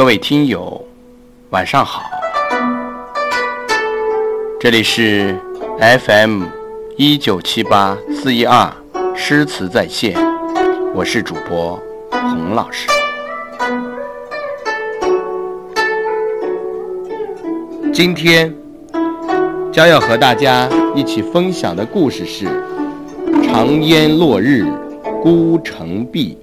[0.00, 0.82] 各位听友，
[1.50, 2.00] 晚上好，
[4.58, 5.38] 这里是
[5.78, 6.44] FM
[6.96, 8.72] 一九七八四一二
[9.14, 10.16] 诗词在线，
[10.94, 11.78] 我是主播
[12.12, 12.88] 洪老师。
[17.92, 18.54] 今天
[19.70, 22.46] 将要和大家一起分享的故事是
[23.44, 24.64] 《长烟落日
[25.22, 26.34] 孤城闭》。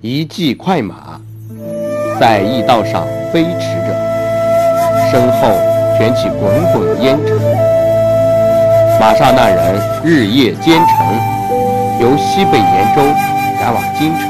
[0.00, 1.20] 一骑快马
[2.20, 5.48] 在驿道上飞驰着，身后
[5.98, 7.36] 卷起滚滚烟尘。
[9.00, 9.74] 马上那人
[10.04, 13.02] 日夜兼程，由西北延州
[13.58, 14.28] 赶往京城。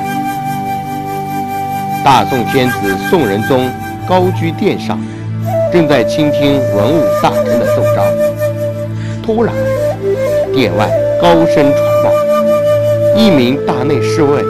[2.03, 3.71] 大宋天子宋仁宗
[4.09, 4.99] 高居殿上，
[5.71, 8.07] 正在倾听文武大臣的奏章。
[9.23, 9.55] 突然，
[10.55, 10.89] 殿外
[11.21, 12.11] 高声传报，
[13.15, 14.43] 一名大内侍卫。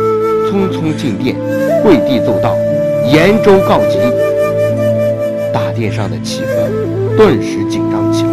[0.48, 1.36] 匆匆进殿，
[1.82, 2.54] 跪地奏道
[3.12, 3.98] ：“延州告急！”
[5.52, 8.30] 大殿上的气氛顿时紧张起来。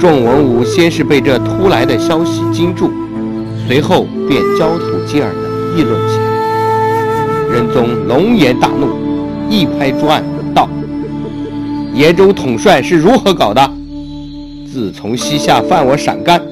[0.00, 2.90] 众文武先是被这突来的消息惊住，
[3.66, 6.24] 随后便交头接耳地议论起来。
[7.52, 8.88] 仁宗龙颜大怒，
[9.48, 10.22] 一拍桌案
[10.54, 10.68] 道
[11.94, 13.70] ：“延州统帅是如何搞的？
[14.72, 16.42] 自从西夏犯我陕甘，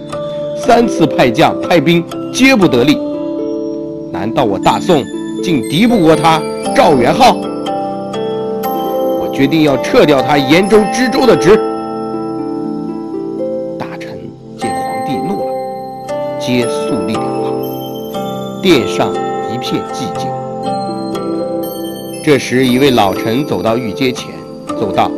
[0.57, 2.97] 三次派将派兵皆不得力。”
[4.13, 5.03] 难道我大宋
[5.43, 6.39] 竟敌不过他
[6.77, 7.35] 赵元昊？
[8.63, 11.57] 我决定要撤掉他延州知州的职。
[13.79, 14.11] 大臣
[14.59, 15.47] 见皇帝怒了，
[16.39, 17.55] 皆肃立两旁。
[18.63, 19.11] 殿上
[19.51, 20.29] 一片寂静。
[22.23, 24.29] 这时，一位老臣走到御阶前，
[24.79, 25.11] 奏道：“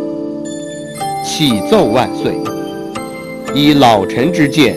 [1.27, 2.33] 启奏万岁！
[3.53, 4.77] 依老臣之见，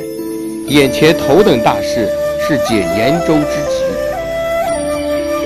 [0.67, 2.09] 眼前头等大事
[2.41, 3.76] 是解延州之急。”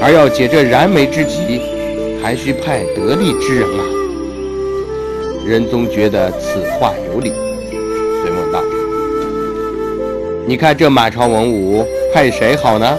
[0.04, 1.62] 而要解这燃眉之急，
[2.24, 3.86] 还需派得力之人啊！
[5.46, 7.32] 仁宗觉得此话有理，
[7.70, 8.64] 遂问道
[10.48, 12.98] ：“你看这满朝文武，派谁好呢？”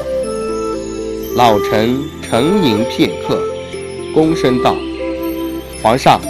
[1.35, 3.43] 老臣沉吟片刻，
[4.15, 4.77] 躬身道
[5.83, 6.21] ：“皇上，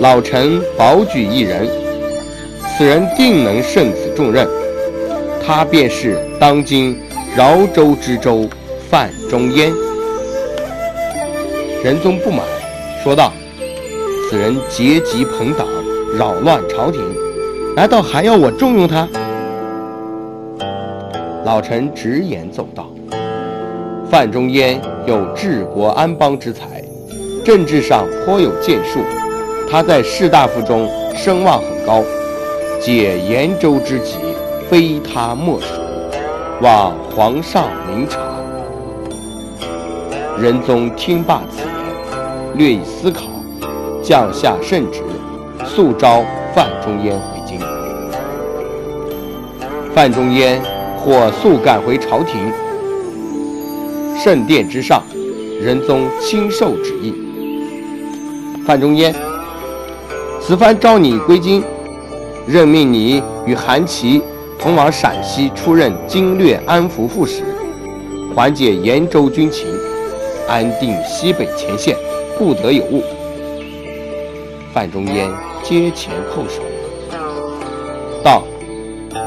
[0.00, 1.68] 老臣保举一人，
[2.78, 4.46] 此人定能胜此重任。
[5.44, 6.96] 他便是当今
[7.36, 8.48] 饶州知州。”
[8.90, 9.72] 范仲淹，
[11.84, 12.44] 仁宗不满，
[13.04, 13.32] 说道
[14.28, 15.64] ：“此人结集朋党，
[16.18, 17.00] 扰乱朝廷，
[17.76, 19.08] 难道还要我重用他？”
[21.46, 22.90] 老臣直言奏道
[24.10, 26.82] ：“范仲淹有治国安邦之才，
[27.44, 28.98] 政治上颇有建树，
[29.70, 32.02] 他在士大夫中声望很高，
[32.80, 34.16] 解延州之急，
[34.68, 35.80] 非他莫属，
[36.60, 38.18] 望皇上明察。”
[40.40, 43.24] 仁宗听罢此言，略一思考，
[44.02, 45.02] 降下圣旨，
[45.66, 46.24] 速召
[46.54, 47.60] 范仲淹回京。
[49.94, 50.58] 范仲淹
[50.96, 52.50] 火速赶回朝廷。
[54.16, 55.02] 圣殿之上，
[55.60, 57.12] 仁宗亲授旨意：
[58.66, 59.14] 范仲淹，
[60.40, 61.62] 此番召你归京，
[62.46, 64.22] 任命你与韩琦
[64.58, 67.42] 同往陕西出任经略安抚副使，
[68.34, 69.66] 缓解延州军情。
[70.50, 71.96] 安定西北前线，
[72.36, 73.04] 不得有误。
[74.74, 75.30] 范仲淹
[75.62, 76.60] 接前叩首，
[78.24, 78.42] 道：“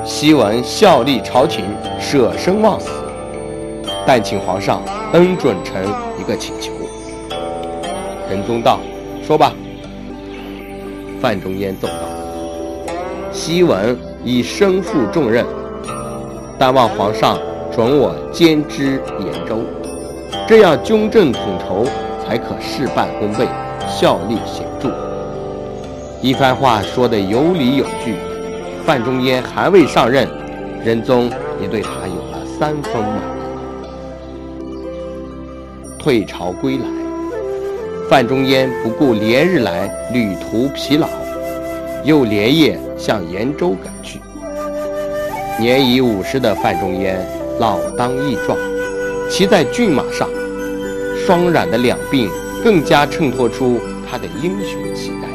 [0.04, 1.64] 昔闻效力朝廷，
[1.98, 2.90] 舍生忘死，
[4.06, 4.84] 但请皇上
[5.14, 5.86] 恩准臣
[6.20, 6.74] 一个请求。”
[8.30, 8.82] 仁宗道
[9.26, 9.54] ：“说吧。”
[11.22, 11.94] 范仲淹奏道
[13.32, 15.46] ：“昔闻已身负重任，
[16.60, 17.40] 但望皇上
[17.74, 19.60] 准我兼知延州。”
[20.46, 21.86] 这样军政统筹
[22.22, 23.48] 才可事半功倍，
[23.88, 24.94] 效力显著。
[26.22, 28.16] 一番话说得有理有据。
[28.86, 30.28] 范仲淹还未上任，
[30.84, 31.32] 仁宗
[31.62, 33.44] 也对他有了三分满意。
[35.98, 36.84] 退朝归来，
[38.10, 41.08] 范仲淹不顾连日来旅途疲劳，
[42.04, 44.20] 又连夜向延州赶去。
[45.58, 47.26] 年已五十的范仲淹
[47.60, 48.58] 老当益壮。
[49.30, 50.30] 骑在骏马上，
[51.26, 52.30] 双染的两鬓
[52.64, 53.80] 更加衬托出
[54.10, 55.28] 他的英雄气概。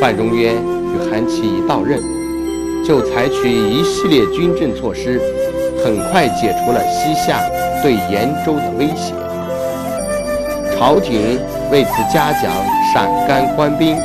[0.00, 2.00] 范仲淹与韩琦一到任，
[2.84, 5.20] 就采取一系列军政措施，
[5.84, 7.40] 很快解除了西夏
[7.82, 9.14] 对延州的威胁。
[10.76, 11.38] 朝廷
[11.70, 12.52] 为此嘉奖
[12.92, 13.96] 陕甘官兵，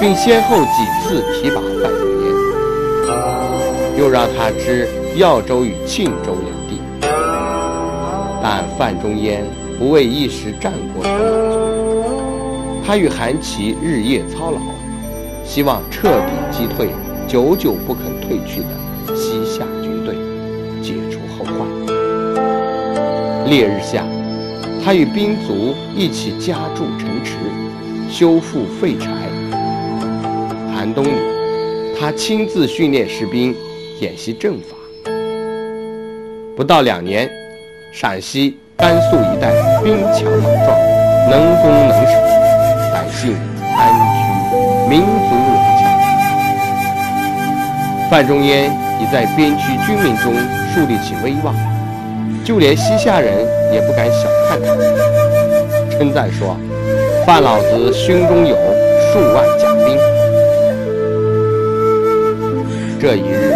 [0.00, 4.86] 并先后几次提拔范仲淹，又让他知
[5.16, 6.80] 耀州与庆州两地。
[8.42, 9.44] 但范仲淹
[9.78, 11.20] 不为一时战果所满
[11.52, 14.58] 足，他与韩琦日夜操劳，
[15.44, 16.88] 希望彻底击退
[17.28, 20.16] 久久不肯退去的西夏军队，
[20.82, 21.68] 解除后患。
[23.48, 24.04] 烈日下，
[24.84, 27.36] 他与兵卒一起加筑城池，
[28.10, 29.08] 修复废柴。
[30.74, 31.10] 寒冬里，
[31.98, 33.54] 他亲自训练士兵，
[34.00, 34.76] 演习阵法。
[36.56, 37.28] 不到两年。
[37.94, 39.52] 陕西、甘肃一带
[39.84, 40.78] 兵强马壮，
[41.28, 42.12] 能攻能守，
[42.90, 43.36] 百姓
[43.76, 44.18] 安居，
[44.88, 45.82] 民族稳强。
[48.10, 50.32] 范仲淹已在边区军民中
[50.72, 51.54] 树立起威望，
[52.44, 54.74] 就连西夏人也不敢小看他，
[55.90, 56.56] 称赞说
[57.26, 58.56] ：“范老子胸中有
[59.12, 59.98] 数万甲兵。”
[62.98, 63.52] 这一日，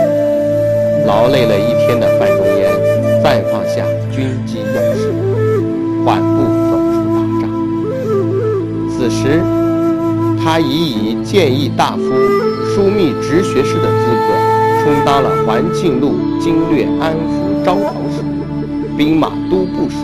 [1.06, 2.28] 劳累了一天的范
[3.36, 3.84] 仲淹暂放下。
[4.10, 4.16] 军
[4.46, 5.12] 机要事，
[6.04, 6.36] 缓步
[6.70, 7.44] 走出大帐。
[8.90, 9.42] 此时，
[10.42, 14.28] 他已以谏议大夫、枢密直学士的资格，
[14.82, 18.22] 充当了环庆路经略安抚招讨使、
[18.96, 19.96] 兵马都部署。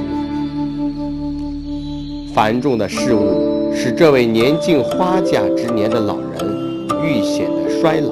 [2.34, 8.11] 繁重的事务使这位年近花甲之年的老人愈显得衰老。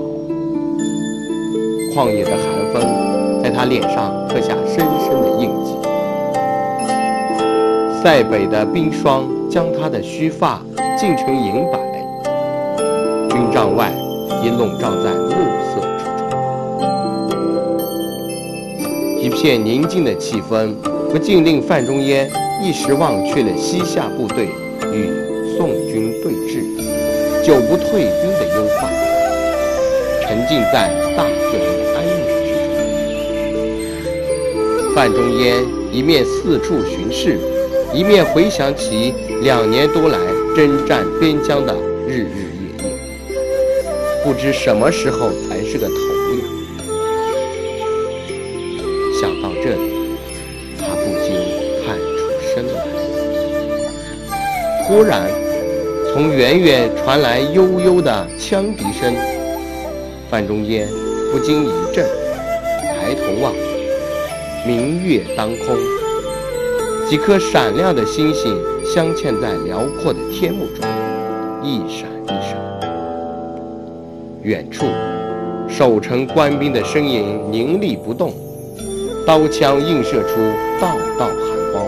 [1.95, 2.41] 旷野的寒
[2.73, 2.83] 风
[3.61, 5.77] 他脸上刻下深深的印记。
[8.03, 10.62] 塞北的冰霜将他的须发
[10.99, 11.79] 浸成银白，
[13.29, 13.93] 军帐外
[14.43, 15.29] 已笼罩在暮
[15.69, 16.41] 色之中。
[19.21, 20.73] 一片宁静的气氛，
[21.12, 22.31] 不禁令范仲淹
[22.62, 24.47] 一时忘却了西夏部队
[24.91, 25.11] 与
[25.59, 26.65] 宋军对峙、
[27.45, 28.91] 久不退兵的忧患，
[30.23, 32.40] 沉浸在大自然的安宁。
[34.95, 37.39] 范仲淹一面四处巡视。
[37.93, 40.19] 一面回想起两年多来
[40.55, 41.75] 征战边疆的
[42.07, 42.91] 日日夜夜，
[44.23, 46.45] 不知什么时候才是个头呀！
[49.21, 49.91] 想到这里，
[50.79, 51.35] 他不禁
[51.85, 52.79] 叹出声来。
[54.87, 55.29] 忽然，
[56.13, 59.13] 从远远传来悠悠的枪笛声，
[60.31, 60.89] 范仲淹
[61.33, 62.07] 不禁一震，
[63.01, 63.53] 抬头望，
[64.67, 65.77] 明月当空。
[67.09, 70.85] 几颗闪亮的星星镶嵌在辽阔的天幕中，
[71.62, 72.57] 一闪一闪。
[74.43, 74.87] 远处，
[75.69, 78.33] 守城官兵的身影凝立不动，
[79.27, 80.37] 刀枪映射出
[80.81, 81.87] 道道寒光。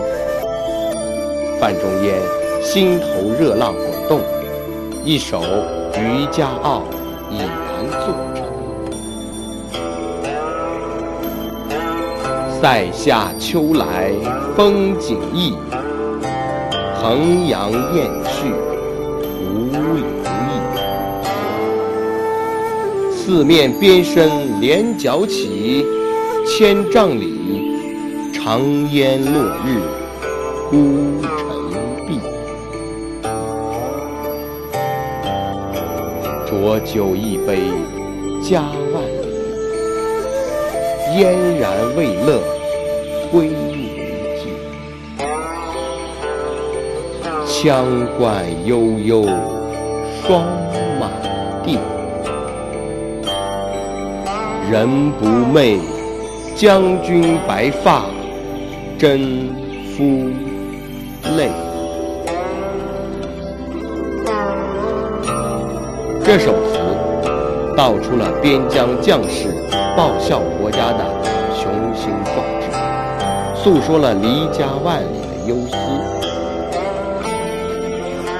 [1.59, 2.15] 范仲淹
[2.61, 4.19] 心头热浪滚动，
[5.05, 5.39] 一首
[5.99, 6.83] 《渔家傲》
[7.33, 7.47] 已然
[8.05, 8.13] 作
[12.63, 14.13] 塞下秋来
[14.55, 15.53] 风景异，
[16.95, 18.53] 衡阳雁去
[19.43, 19.99] 无留意。
[23.11, 25.85] 四面边声连角起，
[26.47, 27.81] 千丈里
[28.31, 28.61] 长
[28.93, 29.81] 烟落日
[30.69, 31.69] 孤城
[32.07, 32.17] 闭。
[36.49, 37.59] 浊酒一杯
[38.41, 38.61] 家
[38.93, 39.12] 万里，
[41.17, 42.39] 燕然未勒。
[43.31, 43.71] 归无
[44.37, 44.43] 计，
[47.47, 47.83] 羌
[48.19, 49.25] 管悠悠
[50.21, 50.45] 霜
[50.99, 51.09] 满
[51.63, 51.79] 地。
[54.69, 55.79] 人不寐，
[56.55, 58.05] 将军白发
[58.99, 59.49] 征
[59.97, 60.29] 夫
[61.35, 61.49] 泪。
[66.23, 69.47] 这首词道出了边疆将士
[69.95, 71.05] 报效国家的
[71.53, 72.67] 雄心壮志。
[73.55, 75.77] 诉说了离家万里的忧思。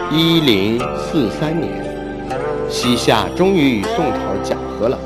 [0.10, 1.72] 一零四三年，
[2.70, 4.98] 西夏终于与宋朝讲和了。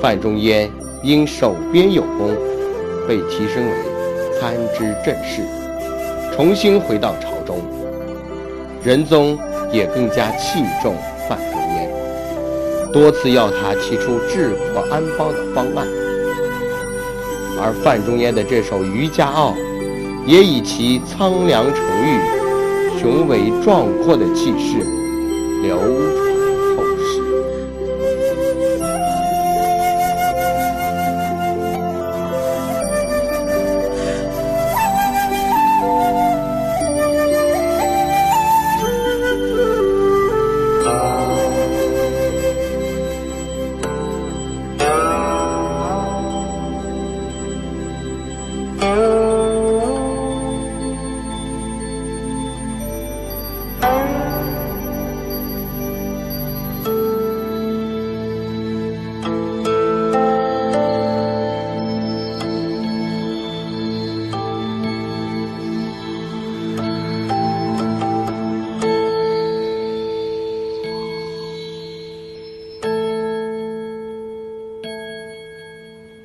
[0.00, 0.70] 范仲淹
[1.02, 2.30] 因守边有功，
[3.08, 3.72] 被提升为
[4.40, 5.42] 参知政事，
[6.34, 7.58] 重新回到朝中。
[8.84, 9.36] 仁宗
[9.72, 10.94] 也更加器重，
[12.92, 15.86] 多次要他提出治国安邦的方案。
[17.62, 19.52] 而范仲淹的这首《渔家傲》，
[20.26, 24.78] 也以其苍凉沉郁、雄伟壮阔的气势
[25.62, 25.78] 流
[26.16, 26.29] 传。